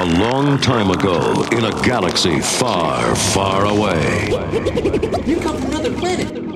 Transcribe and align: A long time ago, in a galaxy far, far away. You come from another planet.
A 0.00 0.18
long 0.18 0.56
time 0.56 0.90
ago, 0.90 1.44
in 1.52 1.66
a 1.66 1.82
galaxy 1.82 2.40
far, 2.40 3.14
far 3.14 3.66
away. 3.66 4.30
You 5.26 5.38
come 5.40 5.58
from 5.58 5.66
another 5.66 5.92
planet. 5.92 6.49